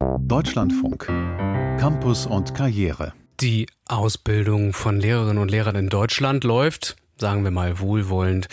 [0.00, 1.06] Deutschlandfunk.
[1.78, 3.12] Campus und Karriere.
[3.40, 8.48] Die Ausbildung von Lehrerinnen und Lehrern in Deutschland läuft sagen wir mal wohlwollend,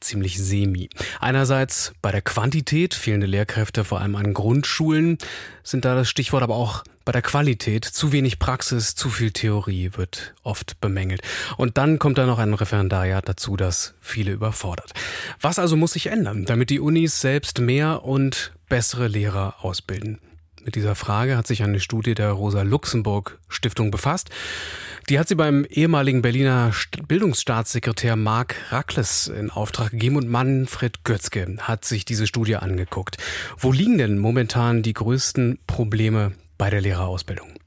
[0.00, 0.90] ziemlich semi.
[1.20, 5.18] Einerseits bei der Quantität, fehlende Lehrkräfte vor allem an Grundschulen
[5.62, 9.92] sind da das Stichwort, aber auch bei der Qualität, zu wenig Praxis, zu viel Theorie
[9.94, 11.22] wird oft bemängelt.
[11.56, 14.92] Und dann kommt da noch ein Referendariat dazu, das viele überfordert.
[15.40, 20.18] Was also muss sich ändern, damit die Unis selbst mehr und bessere Lehrer ausbilden?
[20.68, 24.28] Mit dieser Frage hat sich eine Studie der Rosa Luxemburg Stiftung befasst.
[25.08, 26.72] Die hat sie beim ehemaligen Berliner
[27.06, 33.16] Bildungsstaatssekretär Marc Rackles in Auftrag gegeben und Manfred Götzke hat sich diese Studie angeguckt.
[33.56, 37.57] Wo liegen denn momentan die größten Probleme bei der Lehrerausbildung?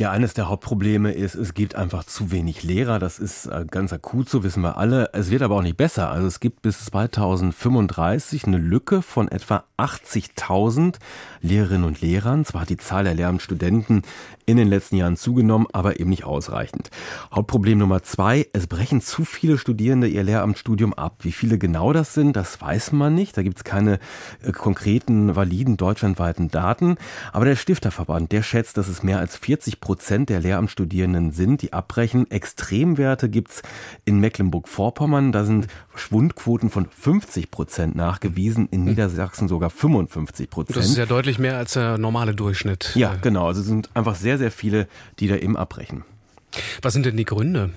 [0.00, 2.98] Ja, eines der Hauptprobleme ist, es gibt einfach zu wenig Lehrer.
[2.98, 5.10] Das ist äh, ganz akut, so wissen wir alle.
[5.12, 6.10] Es wird aber auch nicht besser.
[6.10, 10.94] Also es gibt bis 2035 eine Lücke von etwa 80.000
[11.42, 12.46] Lehrerinnen und Lehrern.
[12.46, 14.00] Zwar hat die Zahl der Lehramtsstudenten
[14.46, 16.88] in den letzten Jahren zugenommen, aber eben nicht ausreichend.
[17.30, 21.18] Hauptproblem Nummer zwei, es brechen zu viele Studierende ihr Lehramtsstudium ab.
[21.20, 23.36] Wie viele genau das sind, das weiß man nicht.
[23.36, 23.98] Da gibt es keine
[24.42, 26.96] äh, konkreten, validen deutschlandweiten Daten.
[27.34, 29.89] Aber der Stifterverband, der schätzt, dass es mehr als 40 Prozent
[30.28, 32.30] der Lehramtsstudierenden sind, die abbrechen.
[32.30, 33.62] Extremwerte gibt's
[34.04, 35.32] in Mecklenburg-Vorpommern.
[35.32, 40.76] Da sind Schwundquoten von 50 Prozent nachgewiesen, in Niedersachsen sogar 55 Prozent.
[40.76, 42.92] Das ist ja deutlich mehr als der normale Durchschnitt.
[42.94, 43.46] Ja, genau.
[43.46, 44.88] Also es sind einfach sehr, sehr viele,
[45.18, 46.04] die da eben abbrechen.
[46.82, 47.70] Was sind denn die Gründe?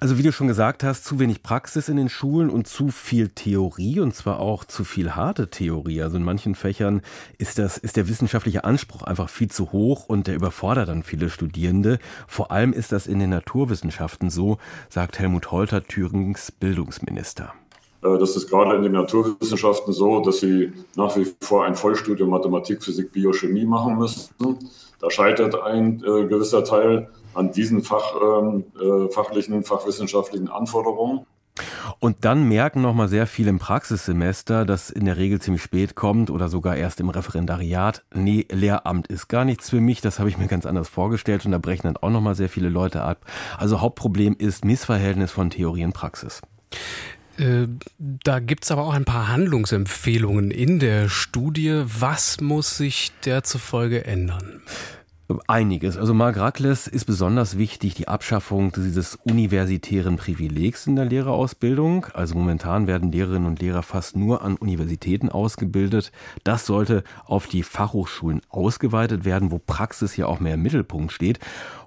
[0.00, 3.30] Also wie du schon gesagt hast, zu wenig Praxis in den Schulen und zu viel
[3.30, 6.02] Theorie und zwar auch zu viel harte Theorie.
[6.02, 7.02] Also in manchen Fächern
[7.38, 11.30] ist das ist der wissenschaftliche Anspruch einfach viel zu hoch und der überfordert dann viele
[11.30, 11.98] Studierende.
[12.28, 17.52] Vor allem ist das in den Naturwissenschaften so, sagt Helmut Holter, Thürings Bildungsminister.
[18.04, 22.30] Äh, das ist gerade in den Naturwissenschaften so, dass sie nach wie vor ein Vollstudium
[22.30, 24.30] Mathematik, Physik, Biochemie machen müssen.
[25.00, 31.26] Da scheitert ein äh, gewisser Teil an diesen Fach, ähm, äh, fachlichen, fachwissenschaftlichen Anforderungen.
[31.98, 35.94] Und dann merken noch mal sehr viele im Praxissemester, das in der Regel ziemlich spät
[35.94, 38.04] kommt oder sogar erst im Referendariat.
[38.14, 41.52] Nee, Lehramt ist gar nichts für mich, das habe ich mir ganz anders vorgestellt und
[41.52, 43.24] da brechen dann auch noch mal sehr viele Leute ab.
[43.56, 46.40] Also Hauptproblem ist Missverhältnis von Theorie und Praxis.
[47.38, 51.82] Äh, da gibt es aber auch ein paar Handlungsempfehlungen in der Studie.
[51.84, 54.62] Was muss sich der zufolge ändern?
[55.46, 55.98] Einiges.
[55.98, 62.06] Also Mark Rackles ist besonders wichtig die Abschaffung dieses universitären Privilegs in der Lehrerausbildung.
[62.14, 66.12] Also momentan werden Lehrerinnen und Lehrer fast nur an Universitäten ausgebildet.
[66.44, 71.40] Das sollte auf die Fachhochschulen ausgeweitet werden, wo Praxis ja auch mehr im Mittelpunkt steht.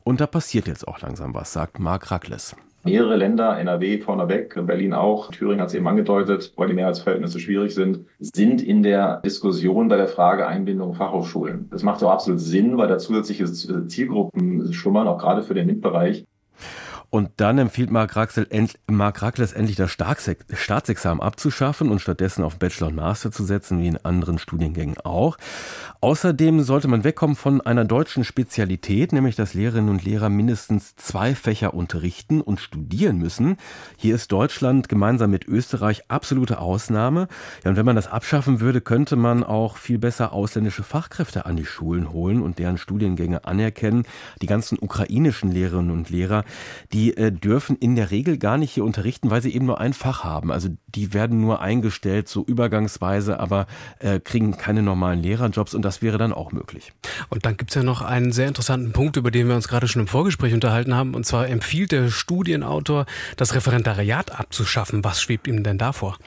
[0.03, 2.55] Und da passiert jetzt auch langsam was, sagt Mark Rackles.
[2.83, 7.75] Mehrere Länder, NRW vorneweg, Berlin auch, Thüringen hat es eben angedeutet, weil die Mehrheitsverhältnisse schwierig
[7.75, 11.69] sind, sind in der Diskussion bei der Frage Einbindung Fachhochschulen.
[11.69, 16.25] Das macht auch absolut Sinn, weil da zusätzliche Zielgruppen schlummern, auch gerade für den MINT-Bereich.
[17.13, 18.47] Und dann empfiehlt Mark, Raxel,
[18.89, 23.87] Mark Rackles endlich das Staatsexamen abzuschaffen und stattdessen auf Bachelor und Master zu setzen, wie
[23.87, 25.37] in anderen Studiengängen auch.
[25.99, 31.35] Außerdem sollte man wegkommen von einer deutschen Spezialität, nämlich dass Lehrerinnen und Lehrer mindestens zwei
[31.35, 33.57] Fächer unterrichten und studieren müssen.
[33.97, 37.27] Hier ist Deutschland gemeinsam mit Österreich absolute Ausnahme.
[37.65, 41.57] Ja, und wenn man das abschaffen würde, könnte man auch viel besser ausländische Fachkräfte an
[41.57, 44.05] die Schulen holen und deren Studiengänge anerkennen.
[44.41, 46.45] Die ganzen ukrainischen Lehrerinnen und Lehrer,
[46.93, 49.81] die die äh, dürfen in der Regel gar nicht hier unterrichten, weil sie eben nur
[49.81, 50.51] ein Fach haben.
[50.51, 53.65] Also die werden nur eingestellt, so übergangsweise, aber
[53.97, 56.93] äh, kriegen keine normalen Lehrerjobs und das wäre dann auch möglich.
[57.29, 59.87] Und dann gibt es ja noch einen sehr interessanten Punkt, über den wir uns gerade
[59.87, 61.15] schon im Vorgespräch unterhalten haben.
[61.15, 65.03] Und zwar empfiehlt der Studienautor, das Referendariat abzuschaffen.
[65.03, 66.19] Was schwebt ihm denn davor?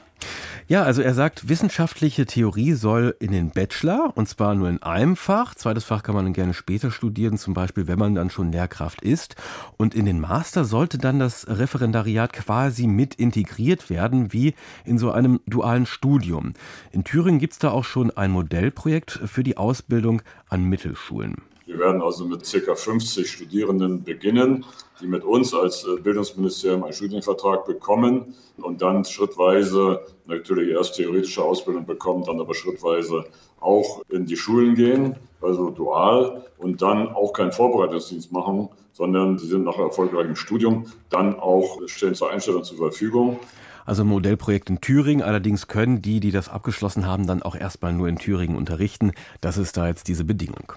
[0.67, 5.15] Ja, also er sagt, wissenschaftliche Theorie soll in den Bachelor und zwar nur in einem
[5.15, 5.53] Fach.
[5.53, 9.03] Zweites Fach kann man dann gerne später studieren, zum Beispiel, wenn man dann schon Lehrkraft
[9.03, 9.35] ist.
[9.77, 14.55] Und in den Master sollte dann das Referendariat quasi mit integriert werden, wie
[14.85, 16.53] in so einem dualen Studium.
[16.91, 21.43] In Thüringen gibt's da auch schon ein Modellprojekt für die Ausbildung an Mittelschulen.
[21.65, 22.75] Wir werden also mit ca.
[22.75, 24.65] 50 Studierenden beginnen,
[25.01, 31.43] die mit uns als äh, Bildungsministerium einen Studienvertrag bekommen und dann schrittweise natürlich erst theoretische
[31.43, 33.25] Ausbildung bekommen, dann aber schrittweise
[33.59, 39.47] auch in die Schulen gehen, also dual und dann auch keinen Vorbereitungsdienst machen, sondern sie
[39.47, 43.39] sind nach erfolgreichem Studium dann auch stehen zur Einstellung zur Verfügung.
[43.85, 45.23] Also ein Modellprojekt in Thüringen.
[45.23, 49.11] Allerdings können die, die das abgeschlossen haben, dann auch erstmal nur in Thüringen unterrichten.
[49.41, 50.73] Das ist da jetzt diese Bedingung.